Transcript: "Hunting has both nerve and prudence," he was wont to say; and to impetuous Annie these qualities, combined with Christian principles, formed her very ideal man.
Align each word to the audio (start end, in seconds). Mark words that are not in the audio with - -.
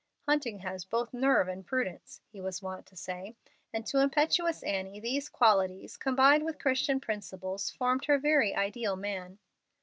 "Hunting 0.27 0.57
has 0.61 0.83
both 0.83 1.13
nerve 1.13 1.47
and 1.47 1.63
prudence," 1.63 2.21
he 2.31 2.41
was 2.41 2.59
wont 2.59 2.87
to 2.87 2.95
say; 2.95 3.35
and 3.71 3.85
to 3.85 3.99
impetuous 4.01 4.63
Annie 4.63 4.99
these 4.99 5.29
qualities, 5.29 5.95
combined 5.95 6.43
with 6.43 6.57
Christian 6.57 6.99
principles, 6.99 7.69
formed 7.69 8.05
her 8.05 8.17
very 8.17 8.55
ideal 8.55 8.95
man. 8.95 9.37